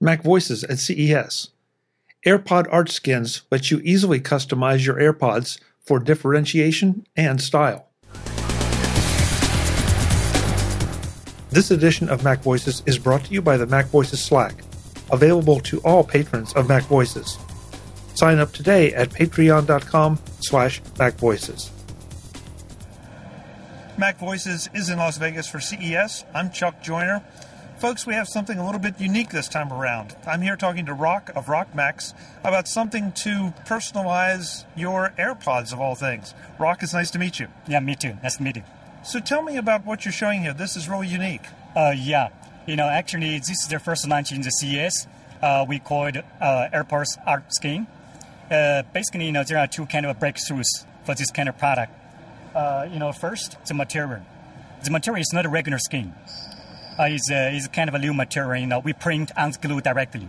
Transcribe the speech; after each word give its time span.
Mac 0.00 0.22
Voices 0.22 0.62
at 0.64 0.78
CES. 0.78 1.48
AirPod 2.24 2.68
Art 2.70 2.88
Skins 2.88 3.42
lets 3.50 3.72
you 3.72 3.80
easily 3.82 4.20
customize 4.20 4.86
your 4.86 4.94
AirPods 4.94 5.58
for 5.80 5.98
differentiation 5.98 7.04
and 7.16 7.40
style. 7.40 7.88
This 11.50 11.72
edition 11.72 12.08
of 12.08 12.22
Mac 12.22 12.42
Voices 12.42 12.82
is 12.86 12.96
brought 12.96 13.24
to 13.24 13.32
you 13.32 13.42
by 13.42 13.56
the 13.56 13.66
Mac 13.66 13.86
Voices 13.86 14.22
Slack, 14.22 14.54
available 15.10 15.58
to 15.60 15.80
all 15.80 16.04
patrons 16.04 16.52
of 16.52 16.68
Mac 16.68 16.84
Voices. 16.84 17.36
Sign 18.14 18.38
up 18.38 18.52
today 18.52 18.94
at 18.94 19.10
patreon.com 19.10 20.20
slash 20.40 20.80
macvoices. 20.94 21.70
Mac 23.96 24.18
Voices 24.18 24.68
is 24.74 24.90
in 24.90 24.98
Las 24.98 25.18
Vegas 25.18 25.48
for 25.48 25.58
CES. 25.58 26.24
I'm 26.32 26.52
Chuck 26.52 26.82
Joiner. 26.84 27.24
Folks, 27.78 28.04
we 28.04 28.14
have 28.14 28.26
something 28.26 28.58
a 28.58 28.66
little 28.66 28.80
bit 28.80 29.00
unique 29.00 29.30
this 29.30 29.46
time 29.46 29.72
around. 29.72 30.16
I'm 30.26 30.42
here 30.42 30.56
talking 30.56 30.84
to 30.86 30.92
Rock 30.92 31.30
of 31.36 31.46
RockMax 31.46 32.12
about 32.42 32.66
something 32.66 33.12
to 33.12 33.54
personalize 33.66 34.64
your 34.76 35.12
AirPods 35.16 35.72
of 35.72 35.80
all 35.80 35.94
things. 35.94 36.34
Rock, 36.58 36.82
it's 36.82 36.92
nice 36.92 37.12
to 37.12 37.20
meet 37.20 37.38
you. 37.38 37.46
Yeah, 37.68 37.78
me 37.78 37.94
too. 37.94 38.14
Nice 38.20 38.38
to 38.38 38.42
meet 38.42 38.56
you. 38.56 38.64
So 39.04 39.20
tell 39.20 39.42
me 39.42 39.56
about 39.56 39.86
what 39.86 40.04
you're 40.04 40.10
showing 40.10 40.42
here. 40.42 40.52
This 40.52 40.76
is 40.76 40.88
really 40.88 41.06
unique. 41.06 41.44
Uh, 41.76 41.94
yeah, 41.96 42.30
you 42.66 42.74
know, 42.74 42.88
actually, 42.88 43.38
this 43.38 43.62
is 43.62 43.68
their 43.68 43.78
first 43.78 44.08
launch 44.08 44.32
in 44.32 44.40
the 44.40 44.50
CES. 44.50 45.06
Uh, 45.40 45.64
we 45.68 45.78
call 45.78 46.06
it 46.06 46.16
uh, 46.16 46.68
AirPods 46.74 47.16
Art 47.24 47.54
Skin. 47.54 47.86
Uh, 48.50 48.82
basically, 48.92 49.26
you 49.26 49.32
know, 49.32 49.44
there 49.44 49.58
are 49.58 49.68
two 49.68 49.86
kind 49.86 50.04
of 50.04 50.18
breakthroughs 50.18 50.84
for 51.04 51.14
this 51.14 51.30
kind 51.30 51.48
of 51.48 51.56
product. 51.56 51.92
Uh, 52.56 52.88
you 52.90 52.98
know, 52.98 53.12
first, 53.12 53.56
the 53.66 53.74
material. 53.74 54.22
The 54.82 54.90
material 54.90 55.20
is 55.20 55.32
not 55.32 55.46
a 55.46 55.48
regular 55.48 55.78
skin. 55.78 56.12
Uh, 56.98 57.04
it's, 57.04 57.30
uh, 57.30 57.50
it's 57.52 57.68
kind 57.68 57.88
of 57.88 57.94
a 57.94 57.98
new 57.98 58.12
material. 58.12 58.60
You 58.60 58.66
know, 58.66 58.80
we 58.80 58.92
print 58.92 59.30
on 59.36 59.52
glue 59.52 59.80
directly, 59.80 60.28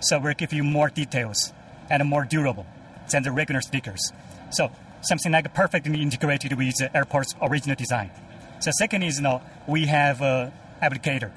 so 0.00 0.18
we 0.18 0.34
give 0.34 0.52
you 0.52 0.64
more 0.64 0.88
details 0.88 1.52
and 1.88 2.04
more 2.08 2.24
durable 2.24 2.66
than 3.10 3.22
the 3.22 3.30
regular 3.30 3.60
stickers. 3.60 4.12
So 4.50 4.70
something 5.02 5.30
like 5.30 5.54
perfectly 5.54 6.02
integrated 6.02 6.52
with 6.54 6.74
the 6.76 6.90
AirPod's 6.94 7.34
original 7.40 7.76
design. 7.76 8.10
So 8.58 8.70
second 8.76 9.04
is, 9.04 9.18
you 9.18 9.22
know, 9.22 9.42
we 9.68 9.86
have 9.86 10.22
a 10.22 10.52
applicator. 10.82 11.30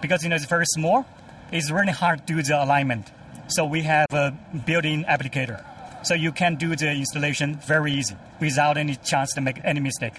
Because, 0.00 0.22
you 0.24 0.28
know, 0.28 0.36
it's 0.36 0.44
very 0.44 0.66
small, 0.66 1.06
it's 1.52 1.70
really 1.70 1.92
hard 1.92 2.26
to 2.26 2.34
do 2.34 2.42
the 2.42 2.62
alignment. 2.62 3.10
So 3.48 3.64
we 3.64 3.82
have 3.82 4.06
a 4.10 4.32
built-in 4.66 5.04
applicator. 5.04 5.64
So 6.02 6.14
you 6.14 6.32
can 6.32 6.56
do 6.56 6.74
the 6.74 6.90
installation 6.90 7.56
very 7.56 7.92
easy 7.92 8.16
without 8.40 8.76
any 8.76 8.96
chance 8.96 9.32
to 9.34 9.40
make 9.40 9.60
any 9.64 9.80
mistake. 9.80 10.14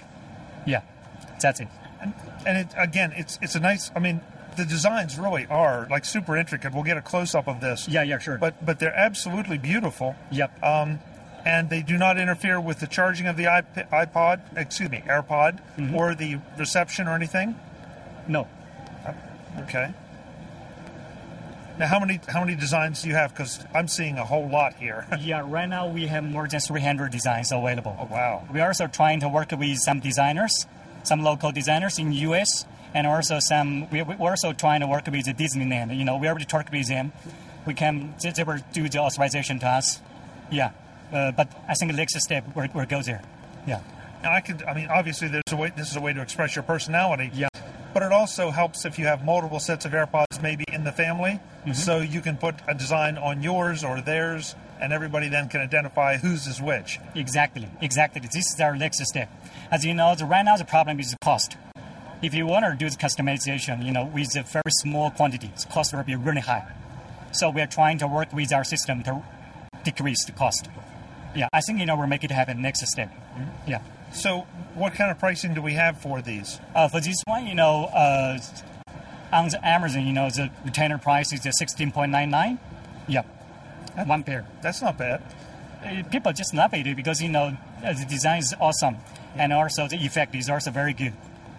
Yeah, 0.66 0.80
that's 1.40 1.60
it. 1.60 1.68
And, 2.46 2.58
it, 2.58 2.68
again, 2.78 3.12
it's 3.16 3.38
it's 3.42 3.54
a 3.56 3.60
nice. 3.60 3.90
I 3.94 3.98
mean, 3.98 4.20
the 4.56 4.64
designs 4.64 5.18
really 5.18 5.46
are 5.50 5.86
like 5.90 6.04
super 6.04 6.36
intricate. 6.36 6.72
We'll 6.72 6.84
get 6.84 6.96
a 6.96 7.02
close 7.02 7.34
up 7.34 7.48
of 7.48 7.60
this. 7.60 7.88
Yeah, 7.88 8.02
yeah, 8.04 8.18
sure. 8.18 8.38
But 8.38 8.64
but 8.64 8.78
they're 8.78 8.94
absolutely 8.96 9.58
beautiful. 9.58 10.14
Yep. 10.30 10.62
Um, 10.62 11.00
and 11.44 11.68
they 11.70 11.82
do 11.82 11.96
not 11.98 12.18
interfere 12.18 12.60
with 12.60 12.80
the 12.80 12.86
charging 12.86 13.26
of 13.26 13.36
the 13.36 13.44
iP- 13.44 13.90
iPod, 13.90 14.40
excuse 14.56 14.90
me, 14.90 15.02
AirPod, 15.06 15.60
Mm-hmm. 15.76 15.94
or 15.94 16.14
the 16.14 16.38
reception 16.58 17.06
or 17.08 17.14
anything. 17.14 17.54
No. 18.28 18.48
Okay. 19.60 19.92
Now, 21.78 21.86
how 21.88 21.98
many 22.00 22.20
how 22.28 22.40
many 22.40 22.54
designs 22.56 23.02
do 23.02 23.08
you 23.08 23.14
have? 23.14 23.32
Because 23.32 23.62
I'm 23.74 23.86
seeing 23.88 24.16
a 24.18 24.24
whole 24.24 24.48
lot 24.48 24.74
here. 24.74 25.06
Yeah, 25.20 25.42
right 25.46 25.68
now 25.68 25.88
we 25.88 26.06
have 26.06 26.24
more 26.24 26.48
than 26.48 26.60
300 26.60 27.12
designs 27.12 27.52
available. 27.52 27.94
Oh, 28.00 28.06
wow. 28.10 28.44
We're 28.50 28.66
also 28.66 28.86
trying 28.86 29.20
to 29.20 29.28
work 29.28 29.52
with 29.52 29.78
some 29.78 30.00
designers, 30.00 30.66
some 31.06 31.22
local 31.22 31.52
designers 31.52 31.98
in 31.98 32.12
US, 32.12 32.66
and 32.94 33.06
also 33.06 33.38
some. 33.40 33.88
we- 33.90 34.02
We're 34.02 34.30
also 34.30 34.52
trying 34.52 34.80
to 34.80 34.86
work 34.86 35.06
with 35.06 35.24
the 35.24 35.34
Disneyland. 35.34 35.96
You 35.96 36.04
know, 36.04 36.16
we 36.16 36.28
already 36.28 36.44
talked 36.44 36.70
with 36.72 36.88
them. 36.88 37.12
We 37.66 37.74
can 37.74 38.14
they 38.22 38.44
will 38.44 38.58
do 38.72 38.88
the 38.88 38.98
authorization 38.98 39.58
to 39.60 39.66
us. 39.68 40.00
Yeah, 40.50 40.70
uh, 41.12 41.32
but 41.32 41.48
I 41.68 41.74
think 41.74 41.90
the 41.92 41.96
next 41.96 42.20
step 42.20 42.44
where 42.54 42.66
where 42.68 42.84
it 42.84 42.90
goes 42.90 43.06
there. 43.06 43.22
Yeah. 43.66 43.80
Now, 44.22 44.32
I 44.32 44.40
could. 44.40 44.62
I 44.62 44.72
mean, 44.74 44.88
obviously, 44.88 45.28
there's 45.28 45.52
a 45.52 45.56
way. 45.56 45.72
This 45.76 45.90
is 45.90 45.96
a 45.96 46.00
way 46.00 46.12
to 46.12 46.22
express 46.22 46.54
your 46.56 46.62
personality. 46.62 47.30
Yeah. 47.34 47.48
But 47.96 48.02
it 48.02 48.12
also 48.12 48.50
helps 48.50 48.84
if 48.84 48.98
you 48.98 49.06
have 49.06 49.24
multiple 49.24 49.58
sets 49.58 49.86
of 49.86 49.92
AirPods, 49.92 50.42
maybe 50.42 50.64
in 50.70 50.84
the 50.84 50.92
family, 50.92 51.40
Mm-hmm. 51.62 51.72
so 51.72 51.98
you 52.00 52.20
can 52.20 52.36
put 52.36 52.54
a 52.68 52.74
design 52.74 53.16
on 53.16 53.42
yours 53.42 53.82
or 53.82 54.02
theirs, 54.02 54.54
and 54.78 54.92
everybody 54.92 55.28
then 55.30 55.48
can 55.48 55.62
identify 55.62 56.18
whose 56.18 56.46
is 56.46 56.60
which. 56.60 57.00
Exactly, 57.14 57.66
exactly. 57.80 58.20
This 58.20 58.52
is 58.52 58.60
our 58.60 58.76
next 58.76 59.02
step. 59.06 59.30
As 59.70 59.82
you 59.82 59.94
know, 59.94 60.14
the, 60.14 60.26
right 60.26 60.44
now 60.44 60.58
the 60.58 60.66
problem 60.66 61.00
is 61.00 61.10
the 61.10 61.16
cost. 61.24 61.56
If 62.20 62.34
you 62.34 62.46
want 62.46 62.66
to 62.66 62.76
do 62.76 62.90
the 62.90 62.98
customization, 62.98 63.82
you 63.82 63.92
know, 63.92 64.04
with 64.04 64.36
a 64.36 64.42
very 64.42 64.72
small 64.82 65.10
quantity, 65.10 65.50
the 65.58 65.66
cost 65.72 65.94
will 65.94 66.02
be 66.02 66.16
really 66.16 66.42
high. 66.42 66.70
So 67.32 67.48
we 67.48 67.62
are 67.62 67.66
trying 67.66 67.96
to 68.00 68.06
work 68.06 68.30
with 68.30 68.52
our 68.52 68.62
system 68.62 69.02
to 69.04 69.22
decrease 69.84 70.22
the 70.26 70.32
cost. 70.32 70.68
Yeah, 71.34 71.48
I 71.54 71.62
think 71.62 71.80
you 71.80 71.86
know 71.86 71.96
we'll 71.96 72.08
make 72.08 72.24
it 72.24 72.30
happen 72.30 72.60
next 72.60 72.86
step. 72.86 73.10
Yeah. 73.66 73.80
So, 74.12 74.46
what 74.74 74.94
kind 74.94 75.10
of 75.10 75.18
pricing 75.18 75.54
do 75.54 75.60
we 75.62 75.74
have 75.74 75.98
for 76.00 76.22
these? 76.22 76.60
Uh, 76.74 76.88
for 76.88 77.00
this 77.00 77.16
one, 77.26 77.46
you 77.46 77.54
know, 77.54 77.84
uh, 77.86 78.38
on 79.32 79.48
the 79.48 79.60
Amazon, 79.66 80.06
you 80.06 80.12
know, 80.12 80.30
the 80.30 80.50
retainer 80.64 80.98
price 80.98 81.32
is 81.32 81.42
sixteen 81.58 81.90
point 81.92 82.12
nine 82.12 82.30
nine. 82.30 82.58
Yeah, 83.08 83.22
one 84.06 84.22
pair. 84.22 84.46
That's 84.62 84.80
not 84.82 84.96
bad. 84.96 85.22
Uh, 85.84 86.02
people 86.10 86.32
just 86.32 86.54
love 86.54 86.72
it 86.74 86.96
because 86.96 87.20
you 87.22 87.28
know 87.28 87.56
uh, 87.84 87.92
the 87.92 88.04
design 88.08 88.38
is 88.38 88.54
awesome 88.60 88.96
and 89.36 89.52
also 89.52 89.86
the 89.86 89.96
effect 89.96 90.34
is 90.34 90.48
also 90.48 90.70
very 90.70 90.92
good 90.94 91.12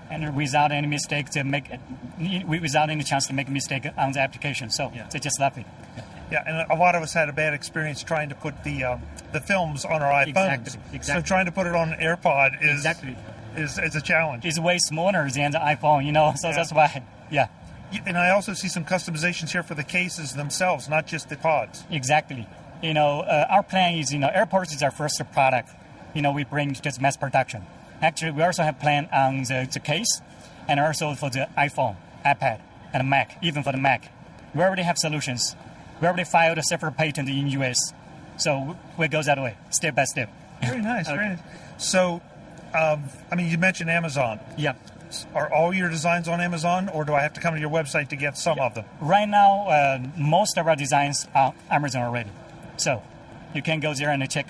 and 0.10 0.36
without 0.36 0.72
any 0.72 0.88
mistake 0.88 1.30
to 1.30 1.44
make 1.44 1.70
without 2.48 2.90
any 2.90 3.04
chance 3.04 3.28
to 3.28 3.34
make 3.34 3.48
a 3.48 3.52
mistake 3.52 3.88
on 3.98 4.12
the 4.14 4.20
application 4.20 4.70
so 4.70 4.92
Yeah. 4.94 5.08
they 5.12 5.20
just 5.20 5.40
love 5.40 5.58
it 5.58 5.66
Yeah, 6.32 6.44
and 6.46 6.70
a 6.72 6.76
lot 6.76 6.96
of 6.96 7.04
us 7.04 7.14
had 7.14 7.30
a 7.30 7.34
bad 7.34 7.54
experience 7.54 8.04
trying 8.04 8.30
to 8.30 8.36
put 8.36 8.64
the 8.64 8.84
um, 8.84 9.02
the 9.32 9.40
films 9.40 9.86
on 9.86 10.02
our 10.02 10.12
iPhones. 10.26 10.76
Exactly, 10.94 11.00
So 11.02 11.22
trying 11.22 11.46
to 11.46 11.52
put 11.52 11.68
it 11.68 11.76
on 11.76 11.94
an 11.94 12.00
AirPod 12.00 12.62
is 12.62 12.72
Exactly. 12.86 13.16
is, 13.56 13.78
is 13.80 13.96
a 13.96 14.02
challenge. 14.02 14.46
it's 14.46 14.60
way 14.60 14.78
smaller 14.78 15.30
than 15.30 15.52
the 15.52 15.58
iphone 15.60 16.06
you 16.06 16.12
know 16.12 16.34
so 16.36 16.50
Yeah. 16.50 16.56
that's 16.56 16.72
why 16.74 17.02
yeah 17.32 17.48
And 18.06 18.18
I 18.18 18.30
also 18.32 18.54
see 18.54 18.68
some 18.68 18.86
customizations 18.86 19.52
here 19.52 19.64
for 19.64 19.74
the 19.74 19.84
cases 19.84 20.34
themselves, 20.34 20.88
not 20.90 21.08
just 21.08 21.30
the 21.30 21.38
pods. 21.38 21.84
exactly 21.90 22.46
you 22.84 22.94
know 22.94 23.22
uh, 23.22 23.48
our 23.50 23.64
plan 23.64 23.98
is 23.98 24.14
you 24.14 24.20
know 24.20 24.30
AirPods 24.30 24.76
is 24.76 24.84
our 24.84 24.92
first 24.92 25.20
product 25.34 25.70
you 26.14 26.22
know 26.22 26.32
we 26.32 26.44
bring 26.44 26.74
to 26.74 27.02
mass 27.02 27.18
production 27.18 27.66
actually 28.02 28.32
we 28.32 28.44
also 28.44 28.64
have 28.64 28.80
plan 28.80 29.08
on 29.12 29.44
the, 29.44 29.68
the 29.72 29.80
case 29.80 30.22
and 30.68 30.80
also 30.80 31.16
for 31.16 31.30
the 31.32 31.48
iphone 31.58 31.96
ipad 32.26 32.60
and 32.94 33.10
mac 33.10 33.38
even 33.42 33.64
for 33.64 33.72
the 33.72 33.78
mac 33.90 34.12
we 34.54 34.62
already 34.62 34.84
have 34.84 34.98
solutions 34.98 35.56
we 36.02 36.08
already 36.08 36.24
filed 36.24 36.58
a 36.58 36.64
separate 36.64 36.94
patent 36.98 37.28
in 37.30 37.48
us 37.62 37.94
so 38.38 38.76
we 38.98 39.08
go 39.08 39.22
that 39.24 39.38
way 39.38 39.56
step 39.70 39.96
by 39.96 40.04
step 40.06 40.30
Very 40.62 40.82
nice, 40.82 41.08
very 41.08 41.30
nice. 41.30 41.40
So, 41.78 42.22
um, 42.74 43.04
I 43.32 43.36
mean, 43.36 43.50
you 43.52 43.58
mentioned 43.58 43.90
Amazon. 43.90 44.40
yeah 44.58 44.74
Are 45.34 45.52
all 45.54 45.74
your 45.74 45.90
designs 45.90 46.28
on 46.28 46.42
Amazon, 46.42 46.90
or 46.90 47.06
do 47.06 47.14
I 47.14 47.22
have 47.22 47.34
to 47.34 47.42
come 47.42 47.54
to 47.54 47.60
your 47.60 47.70
website 47.70 48.10
to 48.10 48.16
get 48.16 48.38
some 48.38 48.60
of 48.60 48.74
them? 48.76 48.86
right 49.02 49.30
now 49.30 49.68
uh, 49.68 50.00
most 50.18 50.58
of 50.58 50.68
our 50.68 50.76
designs 50.76 51.28
are 51.36 51.54
amazon 51.72 52.02
already 52.04 52.30
so 52.78 53.02
you 53.56 53.62
can 53.62 53.80
go 53.80 53.94
there 53.94 54.10
and 54.12 54.30
check 54.30 54.48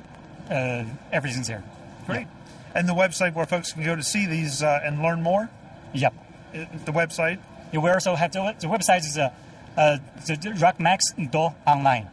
uh, 0.49 0.83
everything's 1.11 1.47
there 1.47 1.63
Great. 2.05 2.27
And 2.75 2.87
the 2.87 2.93
website 2.93 3.33
where 3.33 3.45
folks 3.45 3.73
can 3.73 3.83
go 3.83 3.95
to 3.95 4.03
see 4.03 4.25
these 4.27 4.61
uh, 4.63 4.79
and 4.85 5.01
learn 5.01 5.21
more. 5.23 5.49
yep 5.93 6.13
Uh, 6.55 6.65
The 6.85 6.93
website. 6.93 7.39
You 7.73 7.81
will 7.81 7.93
also 7.93 8.15
have 8.15 8.31
the, 8.31 8.55
the 8.59 8.67
website 8.67 8.99
is 9.09 9.17
uh, 9.17 9.29
uh, 9.77 9.97
Max 10.79 11.03
do 11.31 11.37
online. 11.65 12.09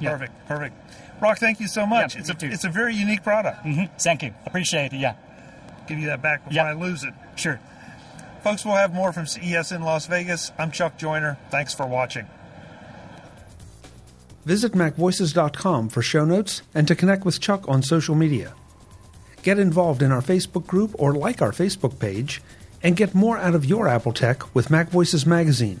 Yeah. 0.00 0.10
Perfect. 0.12 0.48
Perfect. 0.48 0.74
Rock, 1.20 1.38
thank 1.38 1.58
you 1.60 1.66
so 1.68 1.84
much. 1.86 2.14
Yeah, 2.14 2.20
it's 2.20 2.30
a 2.30 2.34
too. 2.34 2.46
it's 2.46 2.64
a 2.64 2.68
very 2.68 2.94
unique 2.94 3.22
product. 3.24 3.62
hmm 3.62 3.84
Thank 3.98 4.22
you. 4.22 4.32
Appreciate 4.46 4.92
it. 4.92 4.98
Yeah, 4.98 5.14
Give 5.88 5.98
you 5.98 6.06
that 6.06 6.22
back 6.22 6.44
before 6.44 6.54
Yeah. 6.54 6.64
I 6.70 6.72
lose 6.74 7.02
it. 7.04 7.12
sure. 7.36 7.60
Folks, 8.44 8.64
we'll 8.64 8.76
have 8.76 8.94
more 8.94 9.12
from 9.12 9.26
CES 9.26 9.72
in 9.72 9.82
Las 9.82 10.06
Vegas. 10.06 10.52
I'm 10.58 10.70
Chuck 10.70 10.96
Joiner. 10.96 11.36
Thanks 11.50 11.74
for 11.74 11.86
watching. 11.86 12.26
Visit 14.44 14.72
MacVoices.com 14.72 15.88
for 15.90 16.00
show 16.02 16.24
notes 16.24 16.62
and 16.74 16.86
to 16.88 16.94
connect 16.94 17.24
with 17.24 17.40
Chuck 17.40 17.68
on 17.68 17.82
social 17.82 18.14
media. 18.14 18.54
Get 19.42 19.58
involved 19.58 20.02
in 20.02 20.12
our 20.12 20.22
Facebook 20.22 20.66
group 20.66 20.92
or 20.98 21.12
like 21.14 21.42
our 21.42 21.50
Facebook 21.52 21.98
page 21.98 22.40
and 22.82 22.96
get 22.96 23.14
more 23.14 23.36
out 23.36 23.54
of 23.54 23.64
your 23.64 23.88
Apple 23.88 24.12
tech 24.12 24.54
with 24.54 24.70
Mac 24.70 24.88
Voices 24.88 25.26
Magazine, 25.26 25.80